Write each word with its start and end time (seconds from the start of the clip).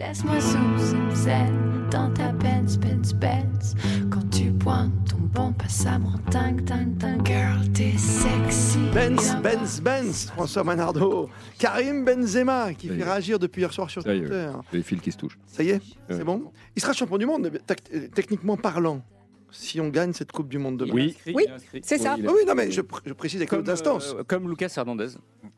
Laisse-moi 0.00 0.40
zen 1.14 1.88
dans 1.90 2.10
ta 2.14 2.32
Benz, 2.32 2.78
Benz, 2.78 3.12
Benz. 3.12 3.74
Quand 4.10 4.28
tu 4.30 4.50
pointes 4.52 4.92
ton 5.10 5.18
bon 5.18 5.52
passabre 5.52 6.14
en 6.14 6.30
tang, 6.30 6.56
tang, 6.64 6.96
tang. 6.98 7.22
Girl, 7.26 7.70
t'es 7.74 7.92
sexy. 7.98 8.78
Benz, 8.94 9.36
Benz, 9.42 9.80
Benz, 9.82 10.26
François 10.34 10.64
Manardo. 10.64 11.28
Karim 11.58 12.04
Benzema 12.04 12.72
qui 12.74 12.88
fait 12.88 13.02
réagir 13.02 13.38
depuis 13.38 13.60
hier 13.60 13.72
soir 13.72 13.90
sur 13.90 14.02
Ça 14.02 14.14
y 14.14 14.18
est, 14.18 14.20
Twitter. 14.22 14.50
Les 14.72 14.82
fils 14.82 15.00
qui 15.02 15.12
se 15.12 15.18
touchent. 15.18 15.38
Ça 15.46 15.62
y 15.62 15.68
est, 15.70 15.74
Ouais. 15.74 15.80
c'est 16.16 16.24
bon 16.24 16.50
Il 16.76 16.80
sera 16.82 16.94
champion 16.94 17.18
du 17.18 17.26
monde, 17.26 17.50
euh, 17.92 18.08
techniquement 18.14 18.56
parlant, 18.56 19.02
si 19.50 19.80
on 19.80 19.88
gagne 19.88 20.12
cette 20.14 20.32
Coupe 20.32 20.48
du 20.48 20.58
Monde 20.58 20.78
demain. 20.78 20.92
Oui. 20.94 21.16
Oui, 21.34 21.44
c'est 21.82 21.98
ça. 21.98 22.16
Oui, 22.18 22.44
non, 22.46 22.54
mais 22.56 22.70
je, 22.70 22.80
pr- 22.80 23.00
je 23.04 23.12
précise 23.12 23.40
avec 23.40 23.50
Comme, 23.50 23.58
d'autres 23.60 23.72
instances. 23.72 24.14
euh, 24.18 24.22
comme 24.24 24.48
Lucas 24.48 24.72
Hernandez. 24.76 25.08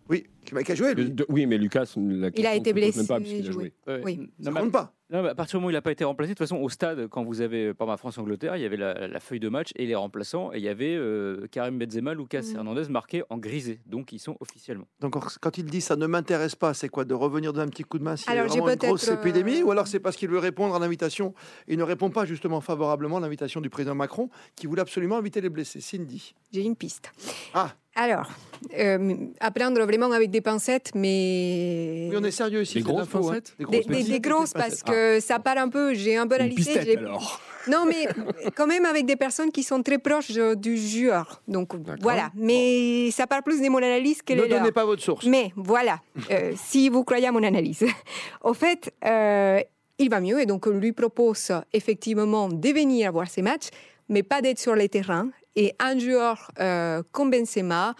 Oui, 0.08 0.24
qui 0.44 0.76
jouer, 0.76 0.94
Le- 0.94 1.02
lui. 1.04 1.10
de- 1.10 1.26
oui, 1.28 1.46
mais 1.46 1.58
Lucas, 1.58 1.94
la 1.96 2.30
question 2.30 2.50
a 2.50 2.54
été 2.54 2.72
blessé, 2.72 2.98
Même 2.98 3.06
pas, 3.06 3.18
puisqu'il 3.20 3.48
a 3.48 3.52
joué. 3.52 3.72
joué. 3.86 3.94
Ouais. 3.94 4.00
Oui. 4.04 4.30
Ça 4.40 4.50
Non, 4.50 4.54
mais- 4.54 4.60
compte 4.62 4.72
pas. 4.72 4.92
Non, 5.10 5.22
mais 5.22 5.28
à 5.28 5.34
partir 5.34 5.58
du 5.58 5.60
moment 5.60 5.66
où 5.66 5.70
il 5.70 5.74
n'a 5.74 5.82
pas 5.82 5.92
été 5.92 6.04
remplacé, 6.04 6.30
de 6.30 6.34
toute 6.38 6.46
façon, 6.48 6.56
au 6.56 6.70
stade, 6.70 7.06
quand 7.08 7.22
vous 7.22 7.42
avez, 7.42 7.74
par 7.74 7.86
ma 7.86 7.98
France-Angleterre, 7.98 8.56
il 8.56 8.62
y 8.62 8.64
avait 8.64 8.78
la, 8.78 9.08
la 9.08 9.20
feuille 9.20 9.40
de 9.40 9.50
match 9.50 9.68
et 9.76 9.84
les 9.84 9.94
remplaçants, 9.94 10.54
et 10.54 10.56
il 10.56 10.62
y 10.64 10.68
avait 10.68 10.94
euh, 10.96 11.46
Karim 11.50 11.78
Benzema, 11.78 12.14
Lucas 12.14 12.40
Mhm. 12.48 12.56
Hernandez 12.56 12.88
marqués 12.88 13.22
en 13.28 13.36
grisé. 13.36 13.80
Donc, 13.84 14.10
ils 14.14 14.18
sont 14.18 14.38
officiellement. 14.40 14.86
Donc 15.00 15.14
quand 15.40 15.58
il 15.58 15.64
dit 15.66 15.82
ça 15.82 15.96
ne 15.96 16.06
m'intéresse 16.06 16.54
pas, 16.54 16.72
c'est 16.72 16.88
quoi 16.88 17.04
De 17.04 17.12
revenir 17.12 17.52
d'un 17.52 17.68
petit 17.68 17.82
coup 17.82 17.98
de 17.98 18.04
main 18.04 18.16
s'il 18.16 18.32
y 18.32 18.36
a 18.38 18.42
vraiment 18.44 18.70
une 18.70 18.76
grosse 18.76 19.08
euh, 19.08 19.14
épidémie 19.20 19.62
Ou 19.62 19.70
alors 19.70 19.86
c'est 19.86 20.00
parce 20.00 20.16
qu'il 20.16 20.30
veut 20.30 20.38
répondre 20.38 20.74
à 20.74 20.78
l'invitation 20.78 21.34
Il 21.68 21.76
ne 21.76 21.82
répond 21.82 22.08
pas 22.08 22.24
justement 22.24 22.62
favorablement 22.62 23.18
à 23.18 23.20
l'invitation 23.20 23.60
du 23.60 23.68
président 23.68 23.94
Macron 23.94 24.30
qui 24.56 24.66
voulait 24.66 24.80
absolument 24.80 25.18
inviter 25.18 25.42
les 25.42 25.50
blessés. 25.50 25.82
Cindy. 25.82 26.34
J'ai 26.52 26.62
une 26.62 26.76
piste. 26.76 27.12
Ah. 27.52 27.74
Alors, 27.94 28.30
euh, 28.78 29.16
à 29.40 29.50
prendre 29.50 29.78
vraiment 29.82 30.10
avec 30.12 30.30
des 30.32 30.40
pincettes, 30.40 30.90
mais. 30.94 32.08
Oui, 32.10 32.16
on 32.20 32.24
est 32.24 32.30
sérieux 32.32 32.62
ici. 32.62 32.74
Des 32.74 32.82
grosses 32.82 33.02
hein. 33.14 33.20
pincettes 33.20 33.54
Des 33.58 33.64
Des, 33.64 33.80
grosses 33.80 33.86
des- 33.86 34.02
des 34.04 34.18
des 34.18 34.52
parce 34.54 34.82
que 34.82 35.20
ça 35.20 35.38
part 35.38 35.58
un 35.58 35.68
peu, 35.68 35.94
j'ai 35.94 36.16
un 36.16 36.26
peu 36.26 36.36
alors. 36.40 37.40
Non, 37.68 37.84
mais 37.86 38.08
quand 38.56 38.66
même 38.66 38.84
avec 38.86 39.06
des 39.06 39.16
personnes 39.16 39.52
qui 39.52 39.62
sont 39.62 39.82
très 39.82 39.98
proches 39.98 40.32
du 40.56 40.76
joueur. 40.76 41.42
Donc 41.46 41.74
voilà, 42.00 42.30
mais 42.34 43.10
ça 43.12 43.26
part 43.26 43.42
plus 43.42 43.60
de 43.60 43.68
mon 43.68 43.78
analyse 43.78 44.22
que 44.22 44.32
Ne 44.32 44.42
les 44.42 44.48
leurs. 44.48 44.58
donnez 44.60 44.72
pas 44.72 44.84
votre 44.84 45.02
source. 45.02 45.26
Mais 45.26 45.52
voilà, 45.56 46.00
euh, 46.30 46.52
si 46.56 46.88
vous 46.88 47.04
croyez 47.04 47.26
à 47.28 47.32
mon 47.32 47.42
analyse. 47.42 47.84
Au 48.42 48.54
fait, 48.54 48.92
euh, 49.04 49.60
il 49.98 50.10
va 50.10 50.20
mieux 50.20 50.40
et 50.40 50.46
donc 50.46 50.66
on 50.66 50.70
lui 50.70 50.92
propose 50.92 51.52
effectivement 51.72 52.48
de 52.48 52.68
venir 52.68 53.12
voir 53.12 53.28
ces 53.28 53.42
matchs, 53.42 53.68
mais 54.08 54.22
pas 54.22 54.40
d'être 54.42 54.58
sur 54.58 54.74
les 54.74 54.88
terrains. 54.88 55.28
Et 55.54 55.74
un 55.78 55.98
joueur 55.98 56.50
euh, 56.60 57.02
comme 57.12 57.30
Benzema, 57.30 57.94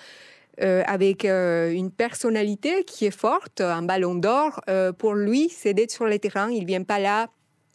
euh, 0.61 0.83
avec 0.87 1.25
euh, 1.25 1.73
une 1.73 1.91
personnalité 1.91 2.85
qui 2.85 3.07
est 3.07 3.17
forte, 3.17 3.63
un 3.63 3.83
ballon 3.83 4.15
d'or, 4.15 4.61
euh, 4.69 4.93
pour 4.93 5.15
lui, 5.15 5.49
c'est 5.49 5.73
d'être 5.73 5.91
sur 5.91 6.05
les 6.05 6.19
terrains. 6.19 6.51
Il 6.51 6.67
vient 6.67 6.83
pas 6.83 6.99
là 6.99 7.29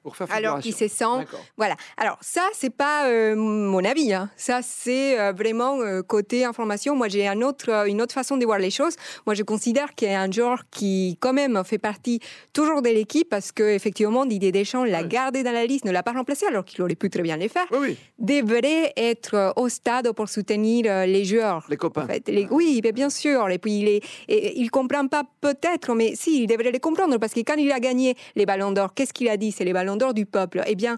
Pour 0.08 0.16
faire 0.16 0.28
alors 0.32 0.62
figuration. 0.62 0.88
se 0.88 0.96
sent 1.28 1.38
voilà. 1.58 1.76
Alors 1.98 2.18
ça, 2.22 2.44
c'est 2.54 2.70
pas 2.70 3.08
euh, 3.10 3.36
mon 3.36 3.84
avis. 3.84 4.14
hein. 4.14 4.30
Ça, 4.38 4.62
c'est 4.64 5.20
euh, 5.20 5.34
vraiment 5.34 5.82
euh, 5.82 6.02
côté 6.02 6.46
information. 6.46 6.96
Moi, 6.96 7.10
j'ai 7.10 7.28
un 7.28 7.42
autre, 7.42 7.88
une 7.90 8.02
autre 8.02 8.14
façon 8.14 8.38
de 8.38 8.46
voir 8.46 8.58
les 8.58 8.70
choses. 8.72 8.96
Moi, 9.26 9.34
je 9.36 9.44
considère 9.44 9.96
qu'il 9.96 10.10
y 10.10 10.14
a 10.14 10.22
un 10.22 10.32
joueur 10.32 10.64
qui, 10.72 11.18
quand 11.20 11.34
même, 11.34 11.62
fait 11.66 11.78
partie 11.78 12.22
toujours 12.54 12.82
de 12.82 12.88
l'équipe 12.90 13.28
parce 13.30 13.52
que 13.52 13.64
effectivement, 13.64 14.26
Didier 14.26 14.54
Deschamps 14.54 14.86
l'a 14.86 15.04
gardé 15.04 15.44
dans 15.44 15.52
la 15.52 15.66
liste, 15.66 15.84
ne 15.84 15.92
l'a 15.92 16.04
pas 16.04 16.14
remplacé 16.14 16.46
alors 16.46 16.64
qu'il 16.64 16.82
aurait 16.84 16.96
pu 16.96 17.10
très 17.10 17.22
bien 17.22 17.36
le 17.36 17.50
faire. 17.50 17.66
Oui, 17.72 17.78
oui, 17.82 17.98
Devrait 18.18 18.94
être 18.96 19.54
au 19.58 19.68
stade 19.68 20.12
pour 20.14 20.30
soutenir 20.30 21.06
les 21.06 21.26
joueurs. 21.26 21.66
les 21.70 21.76
copains. 21.76 22.04
En 22.06 22.08
fait, 22.08 22.30
les- 22.30 22.48
oui, 22.50 22.80
mais 22.82 22.94
bien 22.94 23.10
sûr. 23.10 23.50
Et 23.50 23.58
puis, 23.58 23.80
il 23.80 23.88
est, 23.90 24.04
et, 24.30 24.58
il 24.62 24.72
comprend 24.72 25.06
pas 25.08 25.24
peut-être, 25.42 25.94
mais 25.96 26.14
si, 26.16 26.44
il 26.44 26.48
devrait 26.48 26.72
les 26.72 26.80
comprendre 26.80 27.18
parce 27.18 27.34
que 27.34 27.42
quand 27.42 27.56
il 27.58 27.72
a 27.74 27.80
gagné 27.82 28.16
les 28.38 28.46
Ballons 28.46 28.72
d'Or, 28.72 28.94
qu'est-ce 28.94 29.12
qu'il 29.12 29.28
a 29.28 29.36
dit? 29.38 29.52
C'est 29.52 29.66
les 29.66 29.74
Ballons 29.74 29.97
d'Or 29.98 30.14
du 30.14 30.26
peuple. 30.26 30.62
Eh 30.68 30.76
bien. 30.76 30.98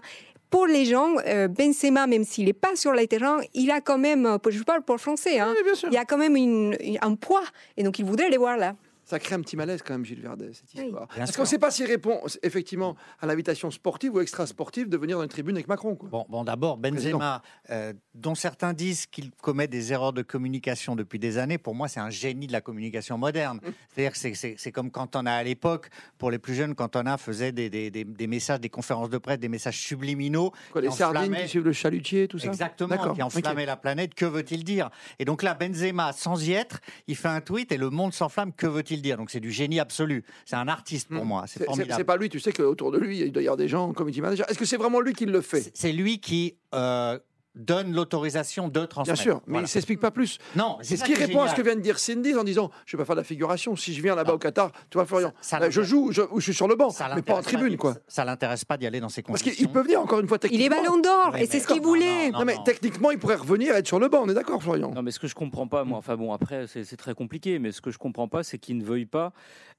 Pour 0.50 0.66
les 0.66 0.84
gens, 0.84 1.14
euh, 1.28 1.46
Benzema, 1.46 2.08
même 2.08 2.24
s'il 2.24 2.46
n'est 2.46 2.52
pas 2.52 2.74
sur 2.74 2.90
le 2.90 3.06
terrain, 3.06 3.38
il 3.54 3.70
a 3.70 3.80
quand 3.80 3.98
même, 3.98 4.36
je 4.48 4.60
parle 4.64 4.82
pour 4.82 4.96
le 4.96 5.00
français, 5.00 5.38
hein, 5.38 5.54
Oui, 5.56 5.72
il 5.86 5.92
y 5.92 5.96
a 5.96 6.04
quand 6.04 6.18
même 6.18 6.34
une- 6.34 6.76
une- 6.80 6.98
un 7.02 7.14
poids, 7.14 7.44
et 7.76 7.84
donc 7.84 8.00
il 8.00 8.04
voudrait 8.04 8.30
les 8.30 8.36
voir 8.36 8.56
là. 8.56 8.74
Ça 9.10 9.18
crée 9.18 9.34
un 9.34 9.40
petit 9.40 9.56
malaise 9.56 9.82
quand 9.84 9.92
même, 9.94 10.04
Gilles 10.04 10.20
Verdet, 10.22 10.50
cette 10.52 10.72
histoire. 10.72 11.08
Parce 11.08 11.32
qu'on 11.36 11.42
ne 11.42 11.46
sait 11.48 11.58
pas 11.58 11.72
s'il 11.72 11.86
répond 11.86 12.20
effectivement 12.44 12.94
à 13.20 13.26
l'invitation 13.26 13.68
sportive 13.72 14.14
ou 14.14 14.20
extra-sportive 14.20 14.88
de 14.88 14.96
venir 14.96 15.16
dans 15.16 15.24
une 15.24 15.28
tribune 15.28 15.56
avec 15.56 15.66
Macron. 15.66 15.96
Quoi. 15.96 16.08
Bon, 16.08 16.24
bon 16.28 16.44
d'abord, 16.44 16.76
Benzema, 16.76 17.42
euh, 17.70 17.92
dont 18.14 18.36
certains 18.36 18.72
disent 18.72 19.06
qu'il 19.06 19.32
commet 19.42 19.66
des 19.66 19.92
erreurs 19.92 20.12
de 20.12 20.22
communication 20.22 20.94
depuis 20.94 21.18
des 21.18 21.38
années, 21.38 21.58
pour 21.58 21.74
moi, 21.74 21.88
c'est 21.88 21.98
un 21.98 22.08
génie 22.10 22.46
de 22.46 22.52
la 22.52 22.60
communication 22.60 23.18
moderne. 23.18 23.58
C'est-à-dire 23.92 24.12
que 24.12 24.18
c'est- 24.56 24.72
comme 24.72 24.92
quand 24.92 25.16
on 25.16 25.26
a 25.26 25.32
à 25.32 25.42
l'époque, 25.42 25.88
pour 26.16 26.30
les 26.30 26.38
plus 26.38 26.54
jeunes, 26.54 26.76
quand 26.76 26.94
on 26.94 27.04
a 27.06 27.18
faisait 27.18 27.50
des, 27.50 27.68
des- 27.68 27.90
des- 27.90 28.04
des 28.04 28.26
messages, 28.28 28.60
des 28.60 28.68
conférences 28.68 29.10
de 29.10 29.18
presse, 29.18 29.40
des 29.40 29.48
messages 29.48 29.78
subliminaux. 29.80 30.52
Quoi, 30.70 30.82
les 30.82 30.90
sardines 30.92 31.22
enflammaient- 31.22 31.42
qui 31.42 31.48
suivent 31.48 31.64
le 31.64 31.72
chalutier, 31.72 32.28
tout 32.28 32.38
ça 32.38 32.46
Exactement, 32.46 33.12
qui 33.14 33.22
enflammait 33.22 33.62
ok. 33.62 33.66
la 33.66 33.76
planète, 33.76 34.14
que 34.14 34.24
veut-il 34.24 34.62
dire? 34.62 34.88
Et 35.18 35.24
donc 35.24 35.42
là, 35.42 35.54
Benzema, 35.54 36.12
sans 36.12 36.46
y 36.46 36.52
être, 36.52 36.78
il 37.08 37.16
fait 37.16 37.26
un 37.28 37.40
tweet 37.40 37.72
et 37.72 37.76
le 37.76 37.90
monde 37.90 38.12
s'enflamme, 38.14 38.52
que 38.52 38.68
veut-il 38.68 38.99
dire 39.00 39.16
Donc 39.16 39.30
c'est 39.30 39.40
du 39.40 39.50
génie 39.52 39.80
absolu. 39.80 40.24
C'est 40.44 40.56
un 40.56 40.68
artiste 40.68 41.08
pour 41.08 41.24
Hmm. 41.24 41.28
moi, 41.28 41.44
c'est 41.46 41.64
formidable. 41.64 41.94
c'est 41.96 42.04
pas 42.04 42.16
lui, 42.16 42.28
tu 42.28 42.40
sais 42.40 42.52
qu'autour 42.52 42.90
de 42.92 42.98
lui, 42.98 43.20
il 43.20 43.32
doit 43.32 43.42
y 43.42 43.46
avoir 43.46 43.56
des 43.56 43.68
gens, 43.68 43.92
committee 43.92 44.20
manager. 44.20 44.48
Est-ce 44.50 44.58
que 44.58 44.64
c'est 44.64 44.76
vraiment 44.76 45.00
lui 45.00 45.12
qui 45.12 45.26
le 45.26 45.40
fait? 45.40 45.60
C'est- 45.62 45.76
C'est 45.76 45.92
lui 45.92 46.20
qui 46.20 46.56
euh, 46.74 47.18
donne 47.60 47.92
l'autorisation 47.92 48.68
de 48.68 48.72
Bien 48.80 48.86
transmettre. 48.86 49.20
sûr, 49.20 49.36
mais 49.46 49.52
Voilà. 49.52 49.66
il 49.66 49.68
s'explique 49.70 50.00
pas 50.00 50.10
plus. 50.10 50.38
Non, 50.56 50.78
C'est 50.82 50.96
ce 50.96 51.04
qui 51.04 51.14
répond 51.14 51.42
à 51.42 51.48
ce 51.48 51.54
que 51.54 51.62
vient 51.62 51.76
de 51.76 51.80
dire 51.80 51.98
Cindy 51.98 52.34
en 52.34 52.44
disant 52.44 52.70
Je 52.86 52.96
vais 52.96 53.02
pas 53.02 53.06
faire 53.06 53.14
de 53.16 53.20
la 53.20 53.24
figuration. 53.24 53.76
Si 53.76 53.94
je 53.94 54.02
viens 54.02 54.14
là-bas 54.14 54.30
Non. 54.30 54.36
au 54.36 54.38
Qatar, 54.38 54.72
tu 54.90 54.96
vois, 54.98 55.04
Florian, 55.06 55.32
Ça- 55.40 55.58
ça 55.58 55.64
euh, 55.64 55.70
je 55.70 55.82
joue 55.82 56.10
je- 56.12 56.22
ou 56.22 56.40
je 56.40 56.44
suis 56.44 56.54
sur 56.54 56.66
le 56.68 56.74
banc, 56.74 56.90
Ça 56.90 57.10
mais 57.14 57.22
pas 57.22 57.34
en 57.34 57.42
tribune, 57.42 57.76
quoi. 57.76 57.94
Ça, 57.94 58.00
ça 58.08 58.24
l'intéresse 58.24 58.64
pas 58.64 58.76
d'y 58.76 58.86
aller 58.86 59.00
dans 59.00 59.08
ces 59.08 59.22
Parce 59.22 59.42
conditions. 59.42 59.64
qu'il 59.66 59.72
peut 59.72 59.82
venir 59.82 60.00
encore 60.00 60.20
une 60.20 60.28
fois 60.28 60.38
Il 60.42 60.46
est 60.46 60.50
techniquement. 60.68 60.82
ballon 60.82 60.98
d'or, 61.00 61.36
et 61.36 61.46
c'est 61.46 61.60
ce 61.60 61.66
qu'il 61.66 61.76
Non, 61.82 61.88
voulait. 61.88 62.30
non, 62.30 62.40
Non, 62.40 62.44
mais 62.44 62.56
techniquement, 62.64 63.10
il 63.10 63.18
pourrait 63.18 63.36
revenir 63.36 63.74
et 63.74 63.78
être 63.78 63.86
sur 63.86 63.98
le 63.98 64.08
banc, 64.08 64.22
on 64.24 64.28
est 64.28 64.34
d'accord, 64.34 64.62
Florian 64.62 64.90
Non, 64.94 65.02
mais 65.02 65.10
ce 65.10 65.18
que 65.18 65.26
je 65.28 65.34
comprends 65.34 65.66
pas, 65.68 65.84
moi, 65.84 65.98
enfin 65.98 66.16
bon, 66.16 66.32
après, 66.32 66.66
c'est 66.66 66.84
c'est 66.84 66.96
très 66.96 67.14
compliqué, 67.14 67.58
mais 67.58 67.72
ce 67.72 67.80
que 67.80 67.90
je 67.90 67.98
comprends 67.98 68.28
pas, 68.28 68.42
c'est 68.42 68.58
qu'il 68.58 68.76
ne 68.78 68.84
veuille 68.84 69.06
pas 69.06 69.32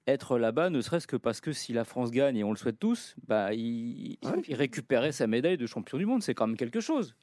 être 0.07 0.37
là-bas, 0.37 0.69
ne 0.69 0.81
serait-ce 0.81 1.05
que 1.07 1.15
parce 1.15 1.41
que 1.41 1.53
si 1.53 1.73
la 1.73 1.83
France 1.85 2.11
gagne, 2.11 2.35
et 2.37 2.43
on 2.43 2.51
le 2.51 2.57
souhaite 2.57 2.79
tous, 2.79 3.15
bah, 3.27 3.53
il, 3.53 4.17
Ouais. 4.23 4.41
il 4.47 4.55
récupérait 4.55 5.11
sa 5.11 5.27
médaille 5.27 5.57
de 5.57 5.65
champion 5.67 5.97
du 5.97 6.05
monde. 6.05 6.23
C'est 6.23 6.33
quand 6.33 6.47
même 6.47 6.57
quelque 6.57 6.79
chose. 6.79 7.15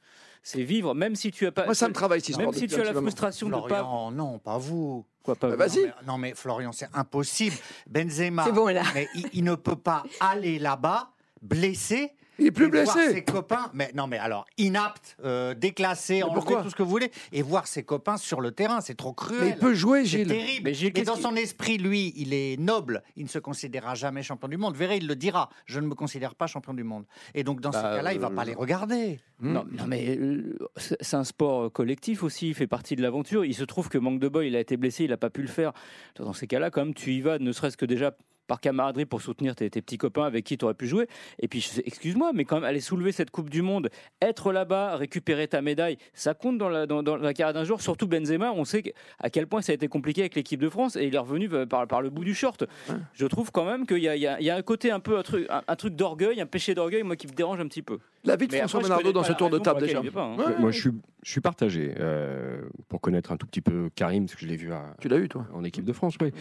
C'est 0.43 0.63
vivre, 0.63 0.93
même 0.95 1.15
si 1.15 1.31
tu 1.31 1.45
as 1.45 1.51
pas. 1.51 1.65
Moi, 1.65 1.75
ça 1.75 1.87
me 1.89 1.93
travaille, 1.93 2.21
si 2.21 2.35
même 2.37 2.53
si 2.53 2.67
tu 2.67 2.75
as 2.75 2.83
la 2.85 2.93
frustration 2.93 3.47
de 3.47 3.53
pas. 3.53 3.67
Florian, 3.67 4.11
non, 4.11 4.39
pas 4.39 4.57
vous. 4.57 5.05
Quoi, 5.23 5.35
pas 5.35 5.49
Bah, 5.55 5.67
vous. 5.67 5.73
vas-y. 5.75 5.81
Non 5.83 5.87
mais, 5.99 6.05
non, 6.07 6.17
mais 6.17 6.33
Florian, 6.35 6.71
c'est 6.71 6.87
impossible. 6.93 7.55
Benzema, 7.89 8.45
C'est 8.45 8.53
bon, 8.53 8.67
là. 8.67 8.83
mais 8.93 9.07
il, 9.15 9.27
il 9.33 9.43
ne 9.43 9.55
peut 9.55 9.75
pas 9.75 10.03
aller 10.21 10.57
là-bas 10.59 11.11
blessé. 11.41 12.13
Il 12.39 12.47
est 12.47 12.51
plus 12.51 12.65
et 12.67 12.83
voir 12.83 12.95
blessé. 12.95 13.13
ses 13.13 13.23
copains, 13.23 13.69
mais 13.73 13.91
non, 13.93 14.07
mais 14.07 14.17
alors 14.17 14.45
inapte, 14.57 15.17
euh, 15.23 15.53
déclassé, 15.53 16.23
enlevé, 16.23 16.35
pourquoi 16.35 16.63
tout 16.63 16.69
ce 16.69 16.75
que 16.75 16.83
vous 16.83 16.89
voulez, 16.89 17.11
et 17.31 17.41
voir 17.41 17.67
ses 17.67 17.83
copains 17.83 18.17
sur 18.17 18.41
le 18.41 18.51
terrain, 18.51 18.81
c'est 18.81 18.95
trop 18.95 19.13
cruel. 19.13 19.41
Mais 19.41 19.49
il 19.49 19.57
peut 19.57 19.73
jouer, 19.73 20.01
C'est 20.01 20.19
Gilles. 20.19 20.27
terrible. 20.27 20.61
Mais 20.65 20.73
Gilles, 20.73 20.91
Mais 20.95 21.03
dans 21.03 21.15
son 21.15 21.35
esprit, 21.35 21.77
lui, 21.77 22.13
il 22.15 22.33
est 22.33 22.59
noble. 22.59 23.03
Il 23.15 23.23
ne 23.23 23.29
se 23.29 23.39
considérera 23.39 23.95
jamais 23.95 24.23
champion 24.23 24.47
du 24.47 24.57
monde. 24.57 24.75
Verrez, 24.75 24.97
il 24.97 25.07
le 25.07 25.15
dira. 25.15 25.49
Je 25.65 25.79
ne 25.79 25.87
me 25.87 25.95
considère 25.95 26.35
pas 26.35 26.47
champion 26.47 26.73
du 26.73 26.83
monde. 26.83 27.05
Et 27.33 27.43
donc, 27.43 27.61
dans 27.61 27.69
Bah, 27.71 27.77
ces 27.91 27.97
cas-là, 27.97 28.13
il 28.13 28.19
va 28.19 28.27
euh, 28.27 28.35
pas 28.35 28.45
les 28.45 28.53
regarder. 28.55 29.19
Non, 29.41 29.65
non, 29.71 29.85
mais 29.87 30.17
euh, 30.17 30.57
c'est 30.77 30.97
c'est 31.01 31.15
un 31.15 31.23
sport 31.23 31.63
euh, 31.65 31.69
collectif 31.69 32.23
aussi, 32.23 32.49
il 32.49 32.53
fait 32.55 32.67
partie 32.67 32.95
de 32.95 33.01
l'aventure. 33.01 33.45
Il 33.45 33.53
se 33.55 33.63
trouve 33.63 33.87
que 33.89 33.97
Manque 33.97 34.19
de 34.19 34.27
Boy, 34.27 34.47
il 34.47 34.55
a 34.55 34.59
été 34.59 34.75
blessé, 34.77 35.05
il 35.05 35.09
n'a 35.11 35.17
pas 35.17 35.29
pu 35.29 35.41
le 35.41 35.47
faire. 35.47 35.71
Dans 36.17 36.33
ces 36.33 36.45
cas-là, 36.47 36.69
quand 36.71 36.83
même, 36.83 36.93
tu 36.93 37.13
y 37.13 37.21
vas, 37.21 37.39
ne 37.39 37.51
serait-ce 37.51 37.77
que 37.77 37.85
déjà 37.85 38.15
par 38.49 38.59
camaraderie 38.59 39.05
pour 39.05 39.21
soutenir 39.21 39.55
tes, 39.55 39.69
tes 39.69 39.81
petits 39.81 39.97
copains 39.97 40.23
avec 40.25 40.43
qui 40.43 40.57
tu 40.57 40.65
aurais 40.65 40.73
pu 40.73 40.87
jouer. 40.87 41.07
Et 41.39 41.47
puis, 41.47 41.65
excuse-moi, 41.85 42.31
mais 42.33 42.43
quand 42.43 42.55
même, 42.57 42.65
aller 42.65 42.81
soulever 42.81 43.13
cette 43.13 43.29
Coupe 43.31 43.49
du 43.49 43.61
Monde, 43.61 43.89
être 44.21 44.51
là-bas, 44.51 44.97
récupérer 44.97 45.47
ta 45.47 45.61
médaille, 45.61 45.97
ça 46.13 46.33
compte 46.33 46.57
dans 46.57 46.67
la, 46.67 46.85
dans, 46.85 47.03
dans 47.03 47.15
la 47.15 47.33
carrière 47.33 47.53
d'un 47.53 47.63
jour. 47.63 47.81
Surtout 47.81 48.07
Benzema, 48.07 48.51
on 48.51 48.65
sait 48.65 48.93
à 49.19 49.29
quel 49.29 49.45
point 49.47 49.61
ça 49.61 49.71
a 49.71 49.75
été 49.75 49.87
compliqué 49.87 50.21
avec 50.21 50.35
l'équipe 50.35 50.59
de 50.59 50.67
France 50.69 50.95
et 50.97 51.05
il 51.05 51.15
est 51.15 51.19
revenu 51.19 51.47
euh, 51.53 51.65
par, 51.65 51.87
par 51.87 52.01
le 52.01 52.09
bout 52.09 52.25
du 52.25 52.33
short. 52.33 52.65
Je 53.13 53.25
trouve 53.27 53.51
quand 53.51 53.65
même 53.65 53.85
qu'il 53.85 53.99
y, 53.99 54.07
a- 54.09 54.15
il 54.15 54.21
y 54.41 54.45
y 54.45 54.49
a 54.49 54.55
un 54.55 54.61
côté 54.63 54.89
un 54.91 54.99
peu, 54.99 55.17
un 55.19 55.23
truc, 55.23 55.45
un, 55.49 55.61
un 55.67 55.75
truc 55.75 55.95
d'orgueil, 55.95 56.41
un 56.41 56.47
péché 56.47 56.73
d'orgueil, 56.73 57.03
moi, 57.03 57.15
qui 57.15 57.27
me 57.27 57.33
dérange 57.33 57.59
un 57.59 57.67
petit 57.67 57.83
peu. 57.83 57.99
La 58.25 58.35
vie 58.35 58.47
de 58.47 58.51
Mais 58.51 58.59
François 58.59 58.79
après, 58.79 58.87
je 58.87 58.89
Menardo 58.89 59.03
connais 59.03 59.13
dans 59.13 59.19
pas 59.21 59.25
ce 59.27 59.31
la 59.31 59.37
tour 59.37 59.47
de 59.49 59.53
raison 59.53 59.63
table 59.63 59.79
déjà. 59.79 59.93
laquelle 59.93 60.05
il 60.05 60.09
veut 60.09 60.13
pas, 60.13 60.25
hein. 60.25 60.37
Ouais, 60.37 60.59
Moi, 60.59 60.71
je 60.71 60.79
suis, 60.81 60.89
je 61.23 61.31
suis 61.31 61.39
partagé 61.41 61.93
euh, 61.99 62.61
pour 62.89 62.99
connaître 62.99 63.31
un 63.31 63.37
tout 63.37 63.47
petit 63.47 63.61
peu 63.61 63.89
Karim, 63.95 64.25
parce 64.25 64.35
que 64.35 64.41
je 64.41 64.47
l'ai 64.47 64.57
vu 64.57 64.73
à- 64.73 64.93
Tu 64.99 65.07
l'as 65.07 65.17
eu, 65.19 65.29
toi 65.29 65.47
en 65.53 65.63
équipe 65.63 65.85
de 65.85 65.93
France, 65.93 66.15
oui. 66.21 66.31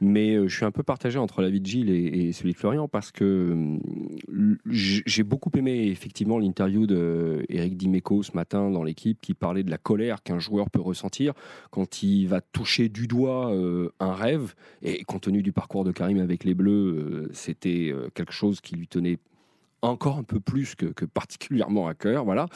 Mais 0.00 0.34
euh, 0.36 0.46
je 0.46 0.54
suis 0.54 0.64
un 0.64 0.70
peu 0.70 0.84
partagé 0.84 1.18
entre 1.18 1.42
l'avis 1.42 1.60
de 1.60 1.66
Gilles 1.66 1.90
et, 1.90 2.28
et 2.28 2.32
celui 2.32 2.52
de 2.52 2.56
Florian 2.58 2.86
parce 2.86 3.10
que 3.10 3.24
euh, 4.32 4.56
j- 4.66 5.02
j'ai 5.04 5.22
beaucoup 5.24 5.50
aimé 5.56 5.86
effectivement 5.88 6.38
l'interview 6.38 6.86
de 6.86 7.44
Eric 7.48 7.76
Dimeco 7.76 8.22
ce 8.22 8.32
matin 8.34 8.70
dans 8.70 8.84
l'équipe 8.84 9.18
qui 9.20 9.34
parlait 9.34 9.62
de 9.64 9.70
la 9.70 9.78
colère 9.78 10.22
qu'un 10.22 10.38
joueur 10.38 10.70
peut 10.70 10.80
ressentir 10.80 11.32
quand 11.70 12.02
il 12.04 12.26
va 12.26 12.40
toucher 12.40 12.88
du 12.88 13.06
doigt 13.08 13.52
euh, 13.52 13.90
un 14.00 14.12
rêve. 14.14 14.54
Et 14.82 15.02
compte 15.04 15.22
tenu 15.22 15.42
du 15.42 15.52
parcours 15.52 15.84
de 15.84 15.90
Karim 15.92 16.18
avec 16.20 16.44
les 16.44 16.54
Bleus, 16.54 16.70
euh, 16.98 17.28
c'était 17.32 17.90
euh, 17.92 18.08
quelque 18.14 18.32
chose 18.32 18.60
qui 18.60 18.76
lui 18.76 18.86
tenait 18.86 19.18
encore 19.82 20.18
un 20.18 20.22
peu 20.24 20.40
plus 20.40 20.74
que, 20.74 20.86
que 20.86 21.04
particulièrement 21.04 21.86
à 21.86 21.94
cœur, 21.94 22.24
voilà. 22.24 22.46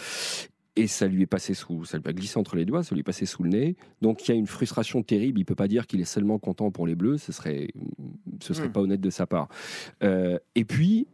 et 0.76 0.86
ça 0.86 1.06
lui 1.06 1.22
est 1.22 1.26
passé 1.26 1.54
sous, 1.54 1.84
ça 1.84 1.98
lui 1.98 2.08
a 2.08 2.12
glissé 2.12 2.38
entre 2.38 2.56
les 2.56 2.64
doigts, 2.64 2.82
ça 2.82 2.94
lui 2.94 3.00
est 3.00 3.04
passé 3.04 3.26
sous 3.26 3.42
le 3.42 3.50
nez. 3.50 3.76
Donc 4.00 4.26
il 4.26 4.32
y 4.32 4.34
a 4.34 4.38
une 4.38 4.46
frustration 4.46 5.02
terrible. 5.02 5.38
Il 5.40 5.44
peut 5.44 5.54
pas 5.54 5.68
dire 5.68 5.86
qu'il 5.86 6.00
est 6.00 6.04
seulement 6.04 6.38
content 6.38 6.70
pour 6.70 6.86
les 6.86 6.94
Bleus, 6.94 7.18
ce 7.18 7.32
serait, 7.32 7.68
ce 8.40 8.54
serait 8.54 8.68
Hmm. 8.68 8.72
pas 8.72 8.80
honnête 8.80 9.00
de 9.00 9.10
sa 9.10 9.26
part. 9.26 9.48
Euh, 10.02 10.38
et 10.54 10.64
puis 10.64 11.06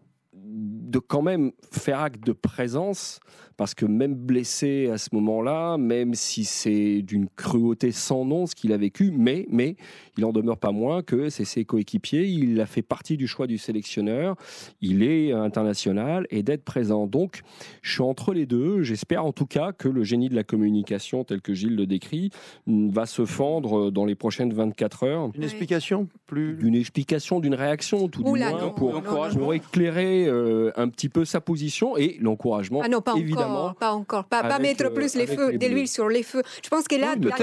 de 0.86 0.98
quand 0.98 1.22
même 1.22 1.52
faire 1.70 2.00
acte 2.00 2.24
de 2.24 2.32
présence, 2.32 3.20
parce 3.56 3.74
que 3.74 3.86
même 3.86 4.14
blessé 4.14 4.88
à 4.92 4.98
ce 4.98 5.08
moment-là, 5.12 5.78
même 5.78 6.14
si 6.14 6.44
c'est 6.44 7.02
d'une 7.02 7.28
cruauté 7.28 7.90
sans 7.90 8.24
nom 8.24 8.46
ce 8.46 8.54
qu'il 8.54 8.72
a 8.72 8.76
vécu, 8.76 9.10
mais, 9.10 9.46
mais 9.50 9.76
il 10.16 10.24
en 10.24 10.32
demeure 10.32 10.58
pas 10.58 10.72
moins 10.72 11.02
que 11.02 11.30
c'est 11.30 11.44
ses 11.44 11.64
coéquipiers, 11.64 12.26
il 12.26 12.60
a 12.60 12.66
fait 12.66 12.82
partie 12.82 13.16
du 13.16 13.26
choix 13.26 13.46
du 13.46 13.58
sélectionneur, 13.58 14.36
il 14.80 15.02
est 15.02 15.32
international 15.32 16.26
et 16.30 16.42
d'être 16.42 16.64
présent. 16.64 17.06
Donc, 17.06 17.42
je 17.82 17.92
suis 17.92 18.02
entre 18.02 18.34
les 18.34 18.46
deux. 18.46 18.82
J'espère 18.82 19.24
en 19.24 19.32
tout 19.32 19.46
cas 19.46 19.72
que 19.72 19.88
le 19.88 20.04
génie 20.04 20.28
de 20.28 20.34
la 20.34 20.44
communication, 20.44 21.24
tel 21.24 21.40
que 21.40 21.54
Gilles 21.54 21.76
le 21.76 21.86
décrit, 21.86 22.30
va 22.66 23.06
se 23.06 23.24
fendre 23.24 23.90
dans 23.90 24.04
les 24.04 24.14
prochaines 24.14 24.52
24 24.52 25.02
heures. 25.04 25.30
Une 25.34 25.42
explication 25.42 26.08
plus. 26.26 26.56
D'une 26.56 26.74
explication, 26.74 27.40
d'une 27.40 27.54
réaction, 27.54 28.08
tout 28.08 28.22
du 28.22 28.30
Oula, 28.30 28.50
moins, 28.50 28.60
non, 28.60 28.70
pour, 28.72 28.92
non. 28.92 29.02
pour 29.34 29.54
éclairer 29.54 30.26
euh, 30.26 30.72
un 30.76 30.88
petit 30.88 31.08
peu 31.08 31.25
sa 31.25 31.40
position 31.40 31.96
et 31.96 32.19
l'encouragement, 32.20 32.81
Ah 32.84 32.88
non, 32.88 33.00
pas 33.00 33.14
évidemment. 33.17 33.64
encore, 33.67 33.75
pas 33.75 33.93
encore, 33.93 34.25
pas, 34.25 34.58
mettre 34.58 34.87
euh, 34.87 34.90
plus 34.90 35.14
les 35.14 35.26
feux, 35.26 35.56
de 35.56 35.67
l'huile 35.67 35.88
sur 35.88 36.08
les 36.08 36.23
feux. 36.23 36.43
Je 36.62 36.69
pense 36.69 36.87
que 36.87 36.96
là, 36.96 37.14
Oui, 37.19 37.28
la 37.28 37.37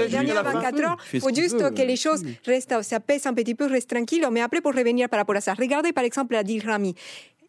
fin. 0.44 0.52
24 0.52 0.80
heures, 0.80 0.96
Il 1.12 1.20
faut 1.20 1.34
juste 1.34 1.60
veut, 1.60 1.70
que 1.70 1.82
les 1.82 1.96
choses 1.96 2.22
restent, 2.46 2.82
ça 2.82 3.00
pèse 3.00 3.26
un 3.26 3.34
petit 3.34 3.54
peu, 3.54 3.66
restent 3.66 3.90
tranquilles. 3.90 4.26
Mais 4.30 4.40
après, 4.40 4.60
pour 4.60 4.72
revenir 4.72 5.08
par 5.08 5.18
rapport 5.18 5.36
à 5.36 5.40
ça, 5.40 5.54
regardez 5.54 5.92
par 5.92 6.04
exemple 6.04 6.34
Adil 6.34 6.64
Rami. 6.64 6.94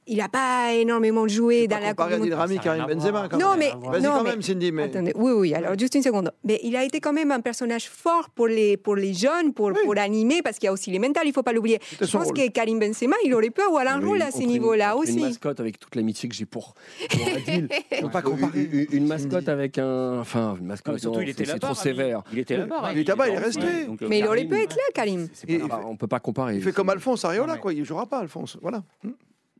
Il 0.07 0.17
n'a 0.17 0.29
pas 0.29 0.71
énormément 0.73 1.27
joué 1.27 1.67
dans 1.67 1.79
la 1.79 1.87
Coupe 1.95 1.97
Comparé 1.97 2.13
à 2.13 2.17
du 2.17 2.21
Monde. 2.29 2.33
Adil 2.33 2.39
Rami, 2.39 2.59
Karim 2.59 2.85
Benzema. 2.85 3.27
quand 3.27 3.37
Non, 3.39 3.57
même. 3.57 3.59
mais- 3.81 3.89
Vas-y 3.89 4.01
non, 4.03 4.11
quand 4.11 4.23
mais- 4.23 4.29
même, 4.31 4.41
Cindy. 4.43 4.71
Mais... 4.71 4.83
Attendez, 4.83 5.13
oui, 5.15 5.31
oui, 5.31 5.53
alors 5.55 5.77
juste 5.79 5.95
une 5.95 6.03
seconde. 6.03 6.31
Mais 6.43 6.59
il 6.63 6.75
a 6.75 6.83
été 6.83 6.99
quand 6.99 7.11
même 7.13 7.31
un 7.31 7.39
personnage 7.41 7.89
fort 7.89 8.29
pour 8.29 8.45
les, 8.47 8.77
pour 8.77 8.95
les 8.95 9.13
jeunes, 9.13 9.51
pour, 9.53 9.67
Oui. 9.67 9.73
pour 9.83 9.97
animer, 9.97 10.43
parce 10.43 10.59
qu'il 10.59 10.67
y 10.67 10.69
a 10.69 10.73
aussi 10.73 10.91
les 10.91 10.99
mentales, 10.99 11.23
il 11.25 11.29
ne 11.29 11.33
faut 11.33 11.41
pas 11.41 11.53
l'oublier. 11.53 11.79
Je 11.99 12.05
pense 12.05 12.25
rôle. 12.27 12.33
que 12.37 12.47
Karim 12.49 12.77
Benzema, 12.79 13.15
il 13.25 13.33
aurait 13.33 13.49
pu 13.49 13.61
avoir 13.61 13.87
un 13.87 13.99
Oui, 13.99 14.05
rôle 14.09 14.21
à 14.21 14.29
une- 14.39 14.47
niveaux-là 14.47 14.95
entre 14.95 15.07
Une 15.09 15.15
aussi. 15.15 15.21
mascotte 15.23 15.59
avec 15.59 15.79
toute 15.79 15.95
l'amitié 15.95 16.29
que 16.29 16.35
j'ai 16.35 16.45
pour, 16.45 16.75
pour 17.09 17.27
Adil. 17.27 17.67
Faut 18.01 18.09
pas 18.09 18.19
Entre 18.19 18.29
comparer. 18.29 18.87
Une, 18.91 19.07
mascotte 19.07 19.49
avec 19.49 19.79
un. 19.79 20.19
Enfin, 20.19 20.55
une 20.59 20.67
mascotte. 20.67 20.93
mais 20.93 20.99
surtout, 20.99 21.17
non, 21.17 21.23
il 21.25 21.29
était 21.29 21.45
c'est 21.45 21.57
trop 21.57 21.73
sévère. 21.73 22.21
Il 22.31 22.37
était 22.37 22.57
là-bas. 22.57 22.91
Il 22.93 22.99
était 22.99 23.11
là-bas, 23.11 23.27
il 23.29 23.33
est 23.33 23.39
resté. 23.39 23.61
Euh, 23.63 24.07
Mais 24.07 24.19
il 24.19 24.27
aurait 24.27 24.45
Karim, 24.45 24.49
pu 24.51 24.61
être 24.63 24.75
là, 24.75 24.83
Karim. 24.93 25.27
Et- 25.47 25.57
pas- 25.57 25.81
on 25.83 25.95
peut 25.95 26.05
pas 26.07 26.19
comparer. 26.19 26.55
Il 26.57 26.61
fait 26.61 26.73
comme 26.73 26.89
Alphonse 26.89 27.25
Areola, 27.25 27.57
quoi. 27.57 27.73
Il 27.73 27.83
jouera 27.85 28.05
pas, 28.05 28.19
Alphonse. 28.19 28.57
Voilà. 28.61 28.83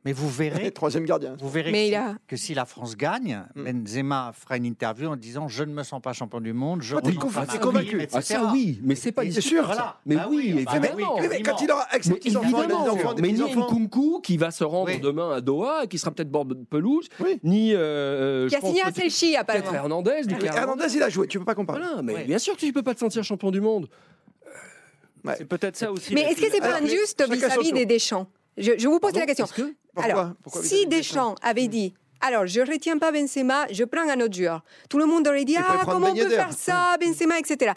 Mais 0.06 0.14
vous 0.14 0.30
verrez, 0.30 0.72
Troisième 0.72 1.04
gardien. 1.06 1.36
vous 1.40 1.50
verrez 1.50 1.72
Mais 1.72 1.86
que, 1.86 1.88
il 1.90 1.96
a- 1.96 2.16
que 2.28 2.38
si 2.38 2.54
la 2.54 2.66
France 2.66 2.96
gagne, 2.96 3.44
Mm. 3.56 3.64
Benzema 3.64 4.32
fera 4.40 4.58
une 4.58 4.66
interview 4.66 5.10
en 5.10 5.16
disant 5.16 5.48
je 5.48 5.64
ne 5.64 5.74
me 5.74 5.82
sens 5.84 6.00
pas 6.02 6.14
champion 6.14 6.40
du 6.40 6.54
monde, 6.54 6.82
je 6.84 6.96
Ah, 6.96 7.02
t'es 7.02 7.10
renonce 7.10 7.24
convaincu- 7.60 8.02
à 8.02 8.06
Ah, 8.14 8.22
ça 8.22 8.52
oui, 8.54 8.80
mais 8.84 8.94
c'est 8.96 9.12
pas 9.12 9.24
C'est 9.32 9.42
sûr. 9.42 9.66
Voilà. 9.66 9.98
Mais 10.06 10.16
Bah 10.16 10.28
oui, 10.30 10.54
bah 10.64 10.72
évidemment. 10.76 11.18
Mais 11.20 11.42
quand 11.42 11.60
il 11.62 11.72
aura 11.72 11.82
avec 11.84 12.04
son 12.04 12.12
Mais 12.12 12.16
petit 12.18 12.38
enfant, 12.38 12.48
il 12.48 12.54
a 12.56 12.58
des 12.58 12.64
évidemment, 12.74 12.92
enfants, 12.94 13.16
mais 13.20 13.32
ni. 13.32 13.42
Nkunku 13.42 14.22
qui 14.22 14.38
va 14.38 14.52
se 14.52 14.64
rendre 14.64 14.92
Oui. 14.92 15.00
demain 15.00 15.32
à 15.32 15.42
Doha 15.42 15.86
et 15.86 15.88
qui 15.88 15.98
sera 15.98 16.12
peut-être 16.12 16.30
bord 16.30 16.46
de 16.46 16.54
pelouse, 16.54 17.08
Oui. 17.20 17.40
ni 17.44 17.72
euh, 17.74 18.48
Qui 18.48 18.56
je 18.56 18.58
a 18.60 18.62
signé 18.68 18.82
un 18.82 18.86
peut-être- 18.92 18.96
Selchi, 19.12 19.32
peut-être 19.34 19.50
apparemment. 19.50 19.74
Hernandez, 19.74 20.22
Hernandez, 20.44 20.96
il 20.96 21.02
a 21.04 21.10
joué. 21.10 21.28
Tu 21.28 21.40
peux 21.40 21.46
pas 21.46 21.56
comparer. 21.56 21.80
Voilà, 21.82 22.02
mais 22.04 22.14
Ouais. 22.14 22.24
bien 22.26 22.38
sûr 22.38 22.54
que 22.56 22.60
tu 22.60 22.72
peux 22.72 22.84
pas 22.84 22.94
te 22.94 23.00
sentir 23.00 23.24
champion 23.24 23.50
du 23.52 23.62
monde. 23.62 23.88
C'est 25.38 25.46
peut-être 25.46 25.76
ça 25.76 25.92
aussi. 25.92 26.14
Mais 26.14 26.22
est-ce 26.22 26.40
que 26.40 26.52
c'est 26.52 26.60
pas 26.60 26.78
injuste 26.80 27.24
vis-à-vis 27.32 27.72
des 27.72 27.86
Deschamps 27.88 28.28
je, 28.58 28.72
je 28.78 28.88
vous 28.88 29.00
pose 29.00 29.12
Pardon 29.12 29.20
la 29.20 29.26
question. 29.26 29.46
Est-ce 29.46 29.54
que- 29.54 29.76
Pourquoi 29.94 30.12
Alors, 30.14 30.32
Pourquoi 30.44 30.64
si 30.64 30.86
Deschamps 30.88 31.36
avait 31.42 31.68
dit 31.68 31.94
alors, 32.22 32.48
je 32.48 32.62
ne 32.62 32.66
retiens 32.66 32.98
pas 32.98 33.12
Benzema, 33.12 33.68
je 33.72 33.84
prends 33.84 34.10
un 34.10 34.20
autre 34.22 34.34
joueur. 34.36 34.64
Tout 34.90 34.98
le 34.98 35.06
monde 35.06 35.28
aurait 35.28 35.44
dit 35.46 35.58
Ah, 35.60 35.82
comment 35.86 36.08
on 36.12 36.16
peut 36.16 36.30
faire 36.30 36.54
ça, 36.54 36.96
Benzema, 37.00 37.38
etc. 37.38 37.74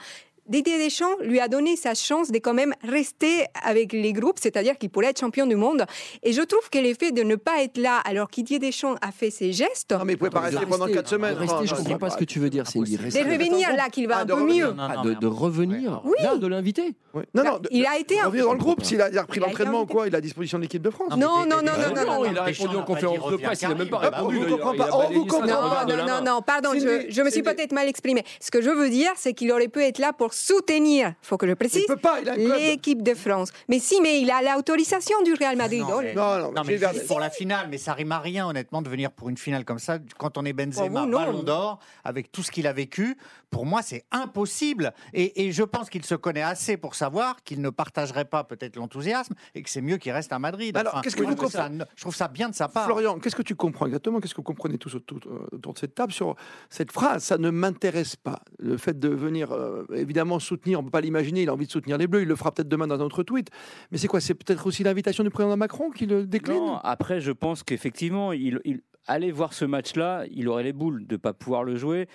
Didier 0.49 0.79
Deschamps 0.79 1.17
lui 1.21 1.41
a 1.41 1.49
donné 1.49 1.77
sa 1.77 1.95
chance 1.95 2.31
de 2.31 2.39
quand 2.39 2.55
même 2.55 2.75
rester 2.83 3.45
avec 3.63 3.93
les 3.93 4.13
groupes, 4.13 4.39
c'est-à-dire 4.41 4.79
qu'il 4.79 4.91
pourrait 4.91 5.09
être 5.09 5.21
champion 5.21 5.47
du 5.47 5.57
monde. 5.57 5.85
Et 6.23 6.33
je 6.33 6.43
trouve 6.43 6.69
que 6.71 6.79
l'effet 6.79 7.13
de 7.13 7.23
ne 7.23 7.37
pas 7.37 7.63
être 7.63 7.77
là 7.79 7.99
alors 8.05 8.29
que 8.29 8.37
Didier 8.37 8.59
Deschamps 8.59 8.95
a 9.03 9.13
fait 9.13 9.31
ses 9.31 9.53
gestes, 9.53 9.93
Non, 9.93 10.05
mais 10.05 10.15
il 10.15 10.17
pouvait 10.19 10.31
pas 10.31 10.41
rester 10.41 10.65
pendant 10.67 10.87
4 10.87 11.09
semaines. 11.09 11.35
Rester, 11.35 11.55
Non, 11.55 11.65
je 11.65 11.71
non, 11.75 11.77
comprends 11.83 11.99
pas 11.99 12.11
ce 12.11 12.17
que 12.17 12.25
tu 12.25 12.39
veux 12.39 12.51
dire, 12.51 12.67
Cindy. 12.67 12.97
de 12.97 13.03
Rester. 13.03 13.23
revenir 13.25 13.75
là, 13.77 13.89
qu'il 13.91 14.09
va 14.09 14.19
Ah, 14.19 14.21
un 14.23 14.25
de 14.25 14.33
peu 14.35 14.41
revenir. 14.41 14.69
mieux. 14.69 14.73
Non, 14.75 14.83
Ah, 14.91 15.03
non, 15.05 15.19
de, 15.21 15.27
revenir 15.27 16.01
Oui. 16.05 16.15
là, 16.23 16.37
de 16.37 16.47
l'inviter. 16.47 16.95
Oui. 17.15 17.23
Non, 17.35 17.45
non, 17.45 17.59
de- 17.59 17.69
Il 17.71 17.87
a 17.87 17.99
été 17.99 18.21
un- 18.21 18.27
revenir 18.27 18.45
dans 18.47 18.53
le 18.53 18.59
groupe 18.59 18.83
s'il 18.85 19.01
a, 19.03 19.07
a 19.07 19.23
repris 19.23 19.41
a 19.41 19.47
l'entraînement 19.47 19.83
ou 19.83 19.87
quoi, 19.87 20.07
il 20.07 20.15
est 20.15 20.17
à 20.17 20.21
disposition 20.21 20.59
de 20.59 20.63
l'équipe 20.63 20.83
de 20.83 20.91
France. 20.91 21.11
Non, 21.11 21.19
non, 21.19 21.47
non, 21.47 21.63
non, 21.63 21.95
non, 21.95 22.05
non, 22.05 22.25
il 22.25 22.39
a 22.39 22.45
Deschamps 22.47 22.65
répondu 22.65 22.77
en 22.77 22.81
n'a 22.81 22.85
pas 22.87 22.95
dit 22.95 23.01
conférence 23.07 23.31
de 23.33 23.37
presse, 23.37 23.63
il 23.63 23.69
n'a 23.69 23.75
même 23.75 23.89
pas. 23.89 24.01
Ah, 24.03 24.17
répondu. 24.19 24.39
a- 24.39 24.41
a 24.41 24.47
on 24.47 25.11
vous 25.13 25.25
comprend 25.27 25.47
pas. 25.47 25.85
non, 25.87 26.25
non, 26.25 26.43
pardon, 26.43 26.71
je, 26.75 27.23
me 27.23 27.31
suis 27.31 27.43
peut-être 27.43 27.73
mal 27.73 27.89
exprimée. 27.89 28.25
Ce 28.41 28.51
que 28.51 28.61
je 28.63 28.71
veux 28.71 28.91
dire, 28.91 29.11
c'est 29.17 29.35
qu'il 29.35 29.51
aurait 29.53 29.69
pu 29.69 29.81
être 29.83 29.99
là 29.99 30.13
pour 30.13 30.33
soutenir, 30.39 31.09
il 31.23 31.27
faut 31.27 31.37
que 31.37 31.47
je 31.47 31.53
Il 31.53 31.57
précise, 31.57 31.87
peut 31.87 31.97
pas, 31.97 32.21
il 32.21 32.29
a 32.29 32.33
un 32.33 32.37
club. 32.37 32.59
l'équipe 32.59 33.03
de 33.03 33.15
France. 33.15 33.51
Mais 33.69 33.79
si, 33.79 34.01
mais 34.01 34.21
il 34.21 34.31
a 34.31 34.55
l'autorisation 34.55 35.21
du 35.23 35.35
Real 35.35 35.57
Madrid. 35.57 35.81
Non, 35.81 35.89
Oh, 35.97 36.01
mais- 36.03 36.15
Non, 36.15 36.53
non, 36.53 36.63
mais 36.67 36.79
pour 37.07 37.21
la 37.21 37.31
finale, 37.31 37.67
mais 37.71 37.79
ça 37.79 37.93
rime 37.95 38.13
à 38.13 38.19
rien, 38.21 38.47
honnêtement, 38.47 38.83
de 38.83 38.89
venir 38.89 39.11
pour 39.11 39.29
une 39.29 39.37
finale 39.37 39.65
comme 39.65 39.79
ça. 39.79 39.99
Quand 40.19 40.39
on 40.39 40.45
est 40.45 40.53
Benzema, 40.53 41.01
vous, 41.01 41.07
non. 41.07 41.19
ballon 41.19 41.43
d'or, 41.43 41.79
avec 42.05 42.31
tout 42.31 42.43
ce 42.43 42.51
qu'il 42.51 42.67
a 42.67 42.73
vécu, 42.73 43.17
pour 43.51 43.65
moi, 43.67 43.83
c'est 43.83 44.05
impossible. 44.11 44.93
Et, 45.15 45.47
et 45.47 45.53
je 45.53 45.63
pense 45.63 45.89
qu'il 45.91 46.05
se 46.05 46.15
connaît 46.15 46.43
assez 46.43 46.77
pour 46.77 46.95
savoir 46.95 47.43
qu'il 47.45 47.61
ne 47.61 47.71
partagerait 47.71 48.27
pas 48.27 48.45
peut-être 48.45 48.77
l'enthousiasme 48.77 49.35
et 49.55 49.63
que 49.63 49.71
c'est 49.71 49.81
mieux 49.81 49.97
qu'il 49.97 50.13
reste 50.13 50.33
à 50.33 50.39
Madrid. 50.39 50.77
Alors, 50.77 51.01
qu'est-ce 51.03 51.17
que 51.17 51.23
moi, 51.23 51.31
vous 51.31 51.37
je, 51.37 51.41
trouve 51.43 51.51
ça, 51.53 51.63
comprenez 51.65 51.85
je 51.97 52.01
trouve 52.03 52.15
ça 52.15 52.29
bien 52.29 52.49
de 52.51 52.55
sa 52.55 52.69
part. 52.69 52.85
Florian, 52.85 53.19
qu'est-ce 53.19 53.37
que 53.37 53.43
tu 53.43 53.55
comprends 53.55 53.87
exactement? 53.87 54.21
Qu'est-ce 54.21 54.35
que 54.35 54.39
vous 54.41 54.43
comprenez 54.45 54.77
tous 54.79 54.95
autour, 54.95 55.19
euh, 55.27 55.47
autour 55.53 55.73
de 55.73 55.79
cette 55.79 55.95
table 55.95 56.13
sur 56.13 56.37
cette 56.69 56.93
phrase? 56.93 57.25
Ça 57.25 57.39
ne 57.39 57.51
m'intéresse 57.51 58.17
pas. 58.17 58.41
Le 58.59 58.77
fait 58.77 58.99
de 58.99 59.09
venir, 59.09 59.53
euh, 59.53 59.87
évidemment, 59.95 60.28
soutenir, 60.39 60.79
on 60.81 60.83
ne 60.83 60.87
peut 60.89 60.93
pas 60.93 61.01
l'imaginer, 61.01 61.43
il 61.43 61.49
a 61.49 61.55
envie 61.55 61.67
de 61.67 61.71
soutenir 61.73 61.97
les 61.97 62.07
Bleus, 62.07 62.23
il 62.23 62.29
le 62.29 62.37
fera 62.37 62.53
peut-être 62.53 62.69
demain 62.69 62.87
dans 62.87 63.01
un 63.01 63.05
autre 63.05 63.23
tweet. 63.23 63.49
Mais 63.91 63.97
c'est 63.99 64.09
quoi 64.09 64.21
C'est 64.21 64.35
peut-être 64.35 64.67
aussi 64.67 64.83
l'invitation 64.85 65.25
du 65.25 65.31
président 65.31 65.57
Macron 65.57 65.91
qui 65.91 66.05
le 66.07 66.27
décline 66.27 66.57
Non, 66.59 66.77
après, 66.79 67.21
je 67.21 67.33
pense 67.33 67.63
qu'effectivement, 67.63 68.33
il, 68.33 68.61
il- 68.65 68.83
aller 69.11 69.33
voir 69.33 69.55
ce 69.55 69.65
match-là, 69.65 70.25
il 70.31 70.49
aurait 70.49 70.65
les 70.65 70.75
boules 70.75 71.07
de 71.07 71.15
ne 71.15 71.17
pas 71.17 71.33
pouvoir 71.33 71.65
le 71.65 71.77
jouer. 71.77 72.09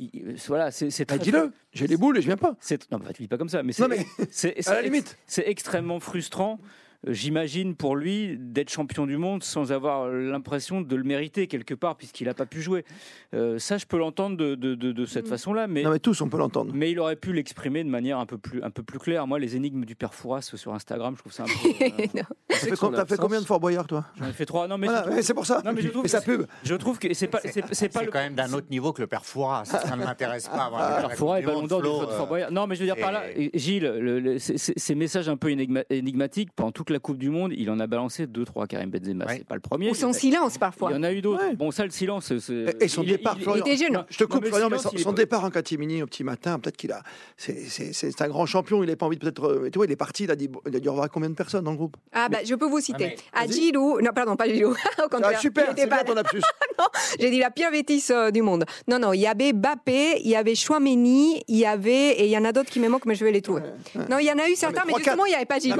Il- 0.00 0.34
Voilà, 0.48 0.72
c'est 0.72 0.86
Bah, 1.08 1.14
très- 1.14 1.18
Dis-le, 1.18 1.52
j'ai 1.72 1.86
les 1.86 1.96
boules 1.96 2.18
et 2.18 2.22
je 2.22 2.26
viens 2.26 2.36
pas. 2.36 2.56
Non, 2.90 2.98
bah, 2.98 3.12
tu 3.14 3.22
dis 3.22 3.28
pas 3.28 3.38
comme 3.38 3.48
ça, 3.48 3.62
mais 3.62 3.72
c'est 3.72 4.66
à 4.68 4.74
la 4.74 4.82
limite. 4.82 5.16
c'est 5.26 5.46
extrêmement 5.46 6.00
frustrant. 6.00 6.58
J'imagine 7.06 7.74
pour 7.76 7.96
lui 7.96 8.36
d'être 8.38 8.68
champion 8.70 9.06
du 9.06 9.16
monde 9.16 9.42
sans 9.42 9.72
avoir 9.72 10.08
l'impression 10.08 10.82
de 10.82 10.96
le 10.96 11.02
mériter 11.02 11.46
quelque 11.46 11.72
part 11.74 11.96
puisqu'il 11.96 12.26
n'a 12.26 12.34
pas 12.34 12.44
pu 12.44 12.60
jouer. 12.60 12.84
Euh, 13.32 13.58
ça, 13.58 13.78
je 13.78 13.86
peux 13.86 13.96
l'entendre 13.98 14.36
de, 14.36 14.54
de- 14.54 14.74
de- 14.74 14.92
de 14.92 15.06
cette 15.06 15.24
Mm. 15.26 15.30
façon-là, 15.30 15.66
mais, 15.66 15.82
Non, 15.82 15.90
mais 15.92 15.98
tous, 15.98 16.20
on 16.20 16.28
peut 16.28 16.36
l'entendre. 16.36 16.72
mais 16.74 16.90
il 16.90 16.98
aurait 17.00 17.16
pu 17.16 17.32
l'exprimer 17.32 17.84
de 17.84 17.88
manière 17.88 18.18
un 18.18 18.26
peu 18.26 18.36
plus, 18.36 18.62
un 18.62 18.70
peu 18.70 18.82
plus 18.82 18.98
claire. 18.98 19.26
Moi, 19.26 19.38
les 19.38 19.56
énigmes 19.56 19.84
du 19.86 19.94
père 19.94 20.12
Fouras 20.12 20.42
sur 20.42 20.74
Instagram, 20.74 21.14
je 21.16 21.20
trouve 21.20 21.32
ça 21.32 21.44
un 21.44 21.46
peu. 21.46 21.52
euh. 22.18 22.22
T'as 22.48 22.54
fait, 22.56 22.76
fait 23.14 23.16
combien 23.16 23.40
de 23.40 23.46
Fort 23.46 23.60
Boyard, 23.60 23.86
toi? 23.86 24.04
J'en 24.18 24.28
ai 24.28 24.32
fait 24.32 24.44
trois. 24.44 24.68
Non, 24.68 24.76
mais 24.76 24.86
Voilà, 24.88 25.02
trouve- 25.02 25.20
C'est 25.22 25.34
pour 25.34 25.46
ça. 25.46 25.62
Non, 25.64 25.72
mais 25.72 25.80
je 25.80 25.88
trouve 25.88 26.06
sa 26.06 26.20
c'est- 26.20 26.26
pub. 26.26 26.46
je 26.64 26.74
trouve 26.74 26.98
que 26.98 27.14
c'est 27.14 27.28
pas, 27.28 27.40
c'est, 27.72 27.88
pas 27.88 28.02
le 28.02 28.10
quand 28.10 28.18
même 28.18 28.34
d'un 28.34 28.52
autre 28.52 28.66
niveau 28.70 28.92
que 28.92 29.00
le 29.00 29.06
père 29.06 29.24
Fouras. 29.24 29.64
Ça 29.64 29.96
ne 29.96 30.04
m'intéresse 30.04 30.48
pas. 30.48 30.68
voilà, 30.68 30.86
Alors, 30.96 31.10
Coupe 31.10 31.18
Fouras 31.18 31.38
est 31.40 31.42
ballon 31.44 31.66
d'or 31.66 31.80
du 31.80 31.88
Flo, 31.88 32.08
Fort 32.08 32.26
Boyard. 32.26 32.52
Non, 32.52 32.66
mais 32.66 32.74
je 32.74 32.80
veux 32.80 32.86
dire 32.86 32.96
par 32.96 33.12
là, 33.12 33.22
Gilles, 33.54 33.84
le- 33.84 34.20
le- 34.20 34.38
ces- 34.38 34.94
messages 34.94 35.28
un 35.30 35.36
peu 35.38 35.48
énigma- 35.48 35.84
énigmatiques, 35.88 36.50
pendant 36.54 36.72
toute 36.72 36.89
la 36.92 36.98
Coupe 36.98 37.18
du 37.18 37.30
Monde, 37.30 37.52
il 37.56 37.70
en 37.70 37.78
a 37.80 37.86
balancé 37.86 38.26
deux, 38.26 38.44
trois, 38.44 38.66
Karim 38.66 38.90
Benzema. 38.90 39.26
Ouais. 39.26 39.36
C'est 39.38 39.46
pas 39.46 39.54
le 39.54 39.60
premier. 39.60 39.90
Ou 39.90 39.94
son 39.94 40.12
silence 40.12 40.58
parfois. 40.58 40.90
Il 40.90 40.94
y 40.96 40.98
en 40.98 41.02
a 41.02 41.12
eu 41.12 41.20
d'autres. 41.20 41.42
Ouais. 41.44 41.54
Bon, 41.54 41.70
ça, 41.70 41.84
le 41.84 41.90
silence. 41.90 42.36
c'est- 42.38 42.76
Et- 42.80 42.88
son 42.88 43.02
il 43.02 43.08
départ, 43.10 43.34
il- 43.38 43.42
Florian. 43.42 43.64
Il 43.66 43.72
était 43.72 43.84
jeune. 43.84 44.04
Je 44.08 44.16
te 44.18 44.24
Non, 44.24 44.28
coupe, 44.28 44.42
mais 44.44 44.50
son, 44.98 45.12
départ 45.12 45.44
en 45.44 45.50
catimini 45.50 46.02
au 46.02 46.06
petit 46.06 46.24
matin, 46.24 46.58
peut-être 46.58 46.76
qu'il 46.76 46.92
a. 46.92 47.02
c'est- 47.36 47.64
C'est 47.68 47.92
c'est 47.92 48.22
un 48.22 48.28
grand 48.28 48.46
champion, 48.46 48.82
il 48.82 48.88
n'a 48.88 48.96
pas 48.96 49.06
envie 49.06 49.16
de 49.16 49.20
peut-être. 49.20 49.44
euh, 49.46 49.70
Tu 49.70 49.78
vois, 49.78 49.86
il 49.86 49.92
est 49.92 49.96
parti, 49.96 50.24
il 50.24 50.30
a 50.30 50.36
dit, 50.36 50.48
il 50.66 50.76
a 50.76 50.80
dit 50.80 50.88
au 50.88 50.92
revoir 50.92 51.06
à 51.06 51.08
combien 51.08 51.28
de 51.30 51.34
personnes 51.34 51.64
dans 51.64 51.70
le 51.72 51.76
groupe? 51.76 51.96
Ah, 52.12 52.28
bah, 52.28 52.38
je 52.44 52.54
peux 52.54 52.66
vous 52.66 52.80
citer. 52.80 53.16
vas-y. 53.34 53.52
Giroud, 53.52 54.02
non, 54.02 54.10
pardon, 54.14 54.36
pas 54.36 54.44
contraire. 55.10 55.32
Ah, 55.34 55.38
super, 55.38 55.72
c'est 55.76 55.86
pas- 55.86 56.04
ton 56.04 56.14
lapsus. 56.14 56.40
J'ai 57.20 57.30
dit 57.30 57.38
la 57.38 57.50
pire 57.50 57.70
bêtise 57.70 58.10
euh, 58.10 58.30
du 58.30 58.42
monde. 58.42 58.64
Non, 58.88 58.98
non, 58.98 59.12
il 59.12 59.20
y 59.20 59.26
avait 59.26 59.52
Bappé, 59.52 60.20
il 60.22 60.30
y 60.30 60.36
avait 60.36 60.54
Chouameni, 60.54 61.42
il 61.48 61.56
y 61.58 61.66
avait. 61.66 62.12
Et 62.12 62.24
il 62.24 62.30
y 62.30 62.38
en 62.38 62.44
a 62.44 62.52
d'autres 62.52 62.70
qui 62.70 62.80
me 62.80 62.88
manquent, 62.88 63.04
mais 63.06 63.14
je 63.14 63.24
vais 63.24 63.32
les 63.32 63.42
trouver. 63.42 63.62
Non, 64.08 64.18
il 64.18 64.26
y 64.26 64.32
en 64.32 64.38
a 64.38 64.48
eu 64.48 64.54
certains, 64.54 64.82
mais, 64.86 64.94
justement, 64.96 65.26
il 65.26 65.30
n'y 65.30 65.34
avait 65.34 65.44
pas 65.44 65.56
mais 65.56 65.62
il 65.62 65.68
y 65.68 65.72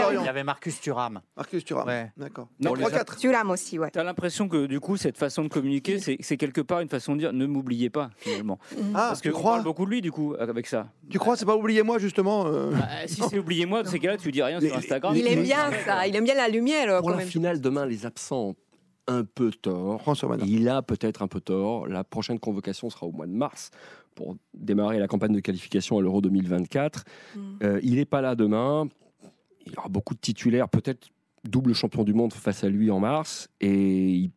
avait 0.00 0.03
tu 0.10 0.16
il 0.20 0.24
y 0.24 0.28
avait 0.28 0.44
Marcus 0.44 0.80
Thuram. 0.80 1.20
Marcus 1.36 1.64
Thuram. 1.64 1.86
Ouais. 1.86 2.12
D'accord. 2.16 2.48
Non, 2.60 2.70
Bon, 2.70 2.76
les 2.76 2.84
3-4. 2.84 3.16
Thuram 3.18 3.50
aussi, 3.50 3.78
ouais. 3.78 3.90
T'as 3.90 4.04
l'impression 4.04 4.48
que 4.48 4.66
du 4.66 4.80
coup, 4.80 4.96
cette 4.96 5.16
façon 5.18 5.42
de 5.44 5.48
communiquer, 5.48 5.98
c'est 5.98 6.16
c'est 6.20 6.36
quelque 6.36 6.60
part 6.60 6.80
une 6.80 6.88
façon 6.88 7.14
de 7.14 7.20
dire 7.20 7.32
ne 7.32 7.46
m'oubliez 7.46 7.90
pas, 7.90 8.10
finalement. 8.16 8.58
Ah, 8.94 9.08
Parce 9.08 9.20
tu 9.20 9.30
qu'on 9.32 9.38
crois 9.38 9.52
parle 9.52 9.64
beaucoup 9.64 9.84
de 9.86 9.90
lui, 9.90 10.00
du 10.00 10.12
coup, 10.12 10.34
avec 10.38 10.66
ça. 10.66 10.88
Tu 11.10 11.18
crois, 11.18 11.36
c'est 11.36 11.46
pas 11.46 11.56
oubliez-moi, 11.56 11.98
justement 11.98 12.46
euh, 12.46 12.72
Ah, 12.80 13.06
si 13.06 13.22
c'est 13.28 13.38
oubliez-moi, 13.38 13.82
dans 13.82 13.90
ces 13.90 13.98
cas-là, 13.98 14.16
tu 14.16 14.30
dis 14.30 14.42
rien 14.42 14.60
sur 14.60 14.68
Les- 14.70 14.76
Instagram. 14.76 15.14
Il 15.16 15.26
aime 15.26 15.42
bien 15.42 15.70
ça, 15.84 16.06
il 16.06 16.14
aime 16.16 16.24
bien 16.24 16.34
la 16.34 16.48
lumière 16.48 16.98
Pour 16.98 17.06
quand 17.06 17.10
la 17.10 17.16
même. 17.18 17.28
finale 17.28 17.60
demain, 17.60 17.86
les 17.86 18.06
absents 18.06 18.48
ont 18.50 18.56
un 19.06 19.24
peu 19.24 19.50
tort. 19.50 20.00
Il 20.46 20.66
a 20.68 20.80
peut-être 20.80 21.20
un 21.22 21.28
peu 21.28 21.40
tort. 21.40 21.86
La 21.86 22.04
prochaine 22.04 22.38
convocation 22.38 22.88
sera 22.88 23.06
au 23.06 23.12
mois 23.12 23.26
de 23.26 23.32
mars 23.32 23.70
pour 24.14 24.36
démarrer 24.54 24.98
la 24.98 25.08
campagne 25.08 25.32
de 25.34 25.40
qualification 25.40 25.98
à 25.98 26.02
l'Euro 26.02 26.22
2024. 26.22 27.04
Mm. 27.36 27.40
Euh, 27.64 27.80
il 27.82 27.96
n'est 27.96 28.04
pas 28.06 28.22
là 28.22 28.34
demain. 28.34 28.88
Il 29.66 29.72
y 29.72 29.78
aura 29.78 29.88
beaucoup 29.88 30.14
de 30.14 30.20
titulaires, 30.20 30.68
peut-être 30.68 31.08
double 31.44 31.74
champion 31.74 32.04
du 32.04 32.14
monde 32.14 32.32
face 32.32 32.64
à 32.64 32.68
lui 32.68 32.90
en 32.90 33.00
mars. 33.00 33.48
Et 33.60 33.70
il, 33.70 34.30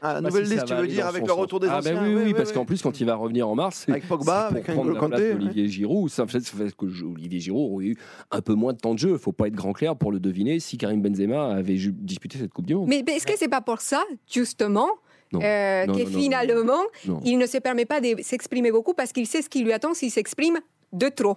Ah, 0.00 0.20
nouvelle 0.20 0.46
si 0.46 0.52
liste, 0.54 0.66
tu 0.66 0.74
va 0.74 0.80
veux 0.82 0.86
dire, 0.86 1.06
avec 1.06 1.26
le 1.26 1.32
retour 1.32 1.58
des 1.60 1.66
ah, 1.68 1.78
anciens 1.78 1.94
bah 1.94 2.22
oui, 2.24 2.32
parce 2.32 2.52
qu'en 2.52 2.64
plus, 2.64 2.80
quand 2.82 3.00
il 3.00 3.04
va 3.06 3.16
revenir 3.16 3.48
en 3.48 3.54
mars, 3.56 3.84
Avec 3.88 4.06
Pogba, 4.06 4.46
avec 4.46 4.64
pour 4.66 4.74
prendre 4.74 4.90
la 4.90 4.94
N'Golo 4.94 5.08
place 5.08 5.20
Kanté. 5.20 5.32
d'Olivier 5.34 5.68
Giroud. 5.68 6.08
Ça 6.10 6.26
fait, 6.26 6.38
que 6.76 7.04
Olivier 7.04 7.40
Giroud 7.40 7.72
aurait 7.72 7.86
eu 7.86 7.96
un 8.30 8.40
peu 8.40 8.54
moins 8.54 8.72
de 8.74 8.78
temps 8.78 8.94
de 8.94 8.98
jeu. 8.98 9.10
Il 9.12 9.18
faut 9.18 9.32
pas 9.32 9.48
être 9.48 9.54
grand 9.56 9.72
clair 9.72 9.96
pour 9.96 10.12
le 10.12 10.20
deviner 10.20 10.60
si 10.60 10.78
Karim 10.78 11.02
Benzema 11.02 11.48
avait 11.56 11.76
disputé 11.76 12.38
cette 12.38 12.52
Coupe 12.52 12.66
du 12.66 12.74
Monde. 12.76 12.88
Mais, 12.88 13.02
mais 13.06 13.16
est-ce 13.16 13.26
que 13.26 13.36
c'est 13.36 13.48
pas 13.48 13.60
pour 13.60 13.80
ça, 13.80 14.02
justement, 14.32 14.88
Non. 15.32 15.40
euh, 15.42 15.86
Non, 15.86 15.92
que 15.94 15.98
non, 15.98 16.04
non, 16.04 16.10
non, 16.12 16.20
finalement, 16.20 16.82
Non. 17.06 17.20
il 17.24 17.36
ne 17.38 17.46
se 17.46 17.58
permet 17.58 17.84
pas 17.84 18.00
de 18.00 18.14
s'exprimer 18.22 18.70
beaucoup 18.70 18.94
parce 18.94 19.12
qu'il 19.12 19.26
sait 19.26 19.42
ce 19.42 19.48
qui 19.48 19.64
lui 19.64 19.72
attend 19.72 19.94
s'il 19.94 20.10
s'exprime 20.12 20.58
de 20.92 21.08
trop? 21.08 21.36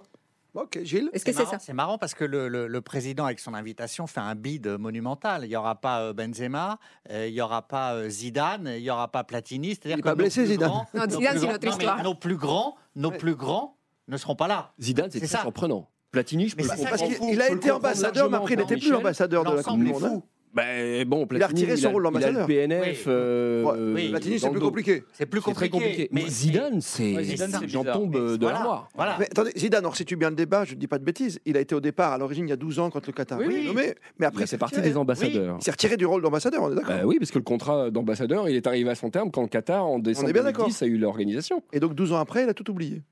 Ok, 0.54 0.80
Gilles. 0.82 1.08
Est-ce 1.14 1.24
que 1.24 1.32
c'est 1.32 1.38
marrant- 1.38 1.50
ça 1.50 1.58
C'est 1.58 1.72
marrant 1.72 1.98
parce 1.98 2.12
que 2.14 2.24
le, 2.24 2.48
le- 2.48 2.66
le 2.66 2.80
président, 2.82 3.24
avec 3.24 3.40
son 3.40 3.54
invitation, 3.54 4.06
fait 4.06 4.20
un 4.20 4.34
bid 4.34 4.66
monumental. 4.66 5.44
Il 5.44 5.48
n'y 5.48 5.56
aura 5.56 5.76
pas 5.76 6.00
euh, 6.02 6.12
Benzema, 6.12 6.78
euh, 7.10 7.26
il 7.26 7.32
n'y 7.32 7.40
aura 7.40 7.62
pas 7.62 7.94
euh, 7.94 8.10
Zidane, 8.10 8.70
il 8.76 8.82
n'y 8.82 8.90
aura 8.90 9.08
pas 9.08 9.24
Platini. 9.24 9.70
C'est-à-dire 9.70 9.96
Il 9.98 10.02
que 10.02 10.08
pas 10.08 10.14
blessé, 10.14 10.44
Zidane. 10.44 10.68
grands- 10.68 10.86
Non, 10.92 11.04
nos 11.06 11.10
Zidane, 11.10 11.30
plus 11.32 11.40
c'est 11.40 11.46
grands- 11.46 11.52
notre 11.52 11.66
non, 11.66 11.72
histoire. 11.72 12.02
Nos 12.02 12.14
plus 12.14 12.36
grands, 12.36 12.76
nos 12.96 13.10
Ouais. 13.10 13.16
plus 13.18 13.34
grands 13.34 13.76
ne 14.08 14.16
seront 14.18 14.36
pas 14.36 14.46
là. 14.48 14.72
Zidane, 14.78 15.10
c'est 15.10 15.26
surprenant. 15.26 15.88
Platini, 16.10 16.48
je 16.48 16.56
peux 16.56 16.62
Mais 16.62 16.68
le 16.68 16.76
comprendre. 16.76 16.90
Parce 16.98 17.18
qu'il 17.30 17.40
a 17.40 17.50
été 17.50 17.70
ambassadeur, 17.70 18.30
mais 18.30 18.36
après, 18.36 18.52
il 18.54 18.58
n'était 18.58 18.76
plus 18.76 18.92
ambassadeur 18.94 19.44
de 19.44 19.56
la 19.56 19.62
Coupe 19.62 19.78
du 19.78 19.84
Monde. 19.86 20.22
Ben, 20.54 21.04
bon, 21.08 21.26
Il 21.32 21.42
a 21.42 21.46
retiré 21.46 21.68
Platini, 21.68 21.82
son 21.82 21.92
rôle 21.92 22.02
Il 22.02 22.06
a 22.06 22.10
d'ambassadeur. 22.10 22.46
le 22.48 22.54
PNF. 22.54 22.96
Oui. 23.06 23.12
euh, 23.12 23.94
Ouais, 23.94 24.08
Platini, 24.10 24.38
c'est 24.38 24.50
plus 24.50 24.60
compliqué. 24.60 25.04
C'est 25.14 25.26
plus 25.26 25.40
compliqué. 25.40 25.70
compliqué. 25.70 26.08
Mais 26.12 26.28
Zidane, 26.28 26.80
c'est. 26.82 27.14
Ouais, 27.16 27.24
Zidane, 27.24 27.52
c'est 27.58 27.68
J'en 27.68 27.84
tombe 27.84 28.14
euh, 28.16 28.36
de 28.36 28.42
voilà, 28.42 28.58
l'armoire. 28.58 28.88
Voilà. 28.94 29.16
Mais 29.18 29.26
attendez, 29.26 29.52
Zidane, 29.56 29.86
on 29.86 29.92
situe 29.92 30.16
bien 30.16 30.28
le 30.30 30.36
débat, 30.36 30.64
je 30.64 30.74
ne 30.74 30.78
dis 30.78 30.86
pas 30.86 30.98
de 30.98 31.04
bêtises. 31.04 31.40
Il 31.46 31.56
a 31.56 31.60
été 31.60 31.74
au 31.74 31.80
départ, 31.80 32.12
à 32.12 32.18
l'origine, 32.18 32.46
il 32.46 32.50
y 32.50 32.52
a 32.52 32.56
12 32.56 32.80
ans, 32.80 32.90
quand 32.90 33.06
le 33.06 33.12
Qatar 33.12 33.38
Oui, 33.38 33.46
a 33.46 33.48
été 33.48 33.58
oui. 33.60 33.66
nommé. 33.66 33.94
Mais 34.18 34.26
après, 34.26 34.46
c'est 34.46 34.58
parti 34.58 34.80
des 34.82 34.96
ambassadeurs. 34.96 35.56
Il 35.60 35.64
s'est 35.64 35.70
retiré 35.70 35.96
du 35.96 36.04
rôle 36.04 36.20
d'ambassadeur, 36.22 36.62
on 36.62 36.70
est 36.72 36.74
d'accord 36.74 36.96
Bah 36.96 37.02
oui, 37.06 37.18
parce 37.18 37.30
que 37.30 37.38
le 37.38 37.44
contrat 37.44 37.90
d'ambassadeur, 37.90 38.48
il 38.48 38.56
est 38.56 38.66
arrivé 38.66 38.90
à 38.90 38.94
son 38.94 39.08
terme 39.10 39.30
quand 39.30 39.42
le 39.42 39.48
Qatar, 39.48 39.86
en 39.86 39.98
décembre 39.98 40.28
est 40.28 40.32
bien 40.34 40.42
d'accord. 40.44 40.66
2010, 40.66 40.82
a 40.82 40.86
eu 40.86 40.98
l'organisation. 40.98 41.62
Et 41.72 41.80
donc 41.80 41.94
12 41.94 42.12
ans 42.12 42.18
après, 42.18 42.42
il 42.44 42.48
a 42.48 42.54
tout 42.54 42.70
oublié. 42.70 43.02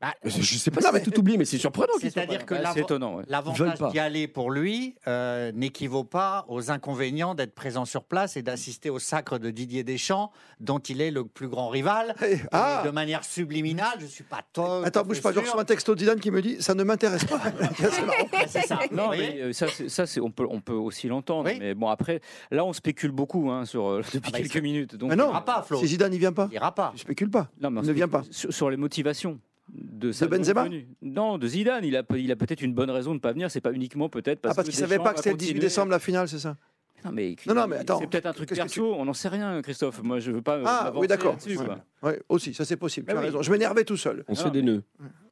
Bah, 0.00 0.14
Je 0.24 0.30
sais 0.58 0.70
pas 0.70 0.80
Non, 0.80 0.88
si 0.88 0.94
mais- 0.94 1.02
tout 1.02 1.18
oublié, 1.18 1.36
mais 1.38 1.44
c'est 1.44 1.58
surprenant. 1.58 1.92
C'est-à-dire 2.00 2.46
que 2.46 2.54
Ouais, 2.54 2.60
ouais. 2.60 2.72
Veulent 2.88 3.24
l'avantage 3.28 3.78
pas. 3.78 3.90
d'y 3.90 3.98
aller 3.98 4.28
pour 4.28 4.50
lui 4.52 4.94
euh, 5.08 5.50
n'équivaut 5.52 6.04
pas 6.04 6.44
aux 6.48 6.70
inconvénients 6.70 7.34
d'être 7.34 7.52
présent 7.54 7.84
sur 7.84 8.04
place 8.04 8.36
et 8.36 8.42
d'assister 8.42 8.90
au 8.90 9.00
sacre 9.00 9.38
de 9.38 9.50
Didier 9.50 9.82
Deschamps, 9.82 10.30
dont 10.60 10.78
il 10.78 11.00
est 11.00 11.10
le 11.10 11.24
plus 11.24 11.48
grand 11.48 11.68
rival. 11.68 12.14
Eh, 12.24 12.34
Et 12.34 12.40
Ah 12.52 12.82
de 12.84 12.90
manière 12.90 13.24
subliminale, 13.24 13.96
je 13.98 14.06
suis 14.06 14.22
pas 14.22 14.42
tôt. 14.52 14.84
Attends, 14.84 15.02
bouge 15.02 15.20
pas, 15.20 15.32
je 15.32 15.40
reçois 15.40 15.60
un 15.60 15.64
texto 15.64 15.94
de 15.96 16.00
Zidane 16.00 16.20
qui 16.20 16.30
me 16.30 16.40
dit 16.42 16.62
Ça 16.62 16.74
ne 16.74 16.84
m'intéresse 16.84 17.24
pas. 17.24 17.40
C'est 18.46 18.66
ça. 18.66 18.78
Non, 18.92 19.10
mais 19.10 19.40
euh, 19.40 19.52
ça, 19.52 19.66
ça 19.88 20.04
on, 20.22 20.30
peut, 20.30 20.46
on 20.48 20.60
peut 20.60 20.72
aussi 20.74 21.08
l'entendre. 21.08 21.50
Oui. 21.50 21.56
Mais 21.58 21.74
bon, 21.74 21.88
après, 21.88 22.20
là, 22.52 22.64
on 22.64 22.72
spécule 22.72 23.10
beaucoup 23.10 23.50
hein, 23.50 23.64
sur, 23.64 23.86
euh, 23.88 24.02
depuis 24.12 24.20
Ah 24.28 24.30
bah, 24.30 24.38
il 24.40 24.48
quelques 24.48 24.62
minutes. 24.62 24.94
Donc, 24.96 25.10
Mais 25.10 25.16
Il 25.16 25.18
non, 25.18 25.30
ira 25.30 25.44
pas, 25.44 25.62
Flo. 25.62 25.78
si 25.80 25.88
Zidane 25.88 26.12
n'y 26.12 26.18
vient 26.18 26.32
pas, 26.32 26.48
Il 26.52 26.54
ira 26.54 26.72
pas. 26.72 26.92
je 26.94 27.00
spécule 27.00 27.30
pas. 27.30 27.48
Non, 27.60 27.70
mais 27.70 27.80
on 27.80 27.82
Il 27.82 27.88
ne 27.88 27.92
vient 27.92 28.08
pas. 28.08 28.22
Sur, 28.30 28.52
sur 28.52 28.70
les 28.70 28.76
motivations. 28.76 29.40
De, 29.70 30.12
Benzema 30.26 30.64
venue. 30.64 30.86
Non, 31.02 31.38
de 31.38 31.46
Zidane. 31.46 31.84
Il 31.84 31.96
a, 31.96 32.02
peut- 32.02 32.20
il 32.20 32.30
a 32.32 32.36
peut-être 32.36 32.62
une 32.62 32.72
bonne 32.74 32.90
raison 32.90 33.10
de 33.10 33.16
ne 33.16 33.20
pas 33.20 33.32
venir. 33.32 33.50
C'est 33.50 33.60
pas 33.60 33.72
uniquement 33.72 34.08
peut-être 34.08 34.40
parce, 34.40 34.52
Ah, 34.52 34.56
parce 34.56 34.68
qu'il 34.68 34.76
savait 34.78 34.98
pas 34.98 35.12
que 35.12 35.18
c'était 35.18 35.30
le 35.30 35.36
18 35.36 35.48
continuer. 35.52 35.60
décembre 35.66 35.90
la 35.90 35.98
finale, 35.98 36.28
c'est 36.28 36.38
ça 36.38 36.56
Non, 37.04 37.12
mais, 37.12 37.36
Non, 37.46 37.54
non, 37.54 37.66
mais 37.68 37.76
attends. 37.76 38.00
C'est 38.00 38.06
peut-être 38.06 38.26
un 38.26 38.32
truc 38.32 38.48
Qu'est-ce 38.48 38.60
que 38.60 38.64
perso. 38.66 38.94
On 38.94 39.04
n'en 39.04 39.12
sait 39.12 39.28
rien, 39.28 39.60
Christophe. 39.62 40.02
Moi, 40.02 40.18
je 40.20 40.30
veux 40.32 40.42
pas. 40.42 40.56
euh, 40.56 40.62
Ah, 40.66 40.92
oui, 40.96 41.06
d'accord. 41.06 41.32
là-dessus, 41.32 41.58
Ouais. 42.02 42.20
aussi, 42.28 42.54
ça 42.54 42.64
c'est 42.64 42.76
possible, 42.76 43.06
tu 43.06 43.12
Ah 43.12 43.18
as 43.18 43.20
oui. 43.20 43.26
raison. 43.26 43.42
Je 43.42 43.50
m'énervais 43.52 43.84
tout 43.84 43.96
seul. 43.96 44.24
On 44.28 44.34
se 44.34 44.40
Ah 44.40 44.44
fait 44.44 44.48
non, 44.48 44.52
des 44.54 44.62
nœuds 44.62 44.82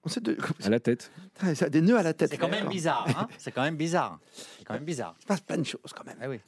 On 0.04 0.08
sait 0.08 0.20
de... 0.20 0.36
à 0.64 0.68
la 0.68 0.80
tête. 0.80 1.10
Ça 1.54 1.64
a 1.66 1.68
des 1.68 1.80
nœuds 1.80 1.96
à 1.98 2.02
la 2.02 2.12
tête. 2.12 2.30
C'est 2.30 2.36
quand 2.36 2.48
même 2.48 2.68
bizarre. 2.68 3.06
hein. 3.18 3.26
C'est 3.38 3.50
quand 3.52 3.62
même 3.62 3.76
bizarre. 3.76 4.18
C'est 4.58 4.64
quand 4.64 4.74
même 4.74 4.84
bizarre. 4.84 5.14
Il 5.18 5.22
se 5.22 5.26
passe 5.26 5.40
plein 5.40 5.58
de 5.58 5.64
choses 5.64 5.92
quand 5.94 6.04
même. 6.04 6.16
Ah 6.20 6.28
oui. 6.28 6.38